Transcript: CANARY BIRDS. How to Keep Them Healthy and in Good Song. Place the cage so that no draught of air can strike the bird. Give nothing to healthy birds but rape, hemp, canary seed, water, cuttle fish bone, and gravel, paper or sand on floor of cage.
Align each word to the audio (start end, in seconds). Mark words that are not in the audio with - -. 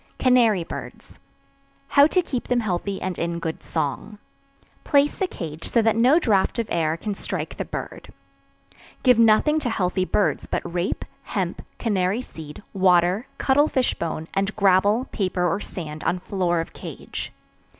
CANARY 0.17 0.63
BIRDS. 0.63 1.19
How 1.89 2.07
to 2.07 2.23
Keep 2.23 2.47
Them 2.47 2.61
Healthy 2.61 2.99
and 3.03 3.19
in 3.19 3.37
Good 3.37 3.61
Song. 3.61 4.17
Place 4.83 5.19
the 5.19 5.27
cage 5.27 5.69
so 5.69 5.83
that 5.83 5.95
no 5.95 6.17
draught 6.17 6.57
of 6.57 6.65
air 6.71 6.97
can 6.97 7.13
strike 7.13 7.55
the 7.55 7.65
bird. 7.65 8.11
Give 9.03 9.19
nothing 9.19 9.59
to 9.59 9.69
healthy 9.69 10.05
birds 10.05 10.47
but 10.47 10.63
rape, 10.73 11.05
hemp, 11.21 11.61
canary 11.77 12.21
seed, 12.21 12.63
water, 12.73 13.27
cuttle 13.37 13.67
fish 13.67 13.93
bone, 13.93 14.27
and 14.33 14.55
gravel, 14.55 15.05
paper 15.11 15.47
or 15.47 15.59
sand 15.59 16.03
on 16.03 16.17
floor 16.17 16.59
of 16.61 16.73
cage. 16.73 17.31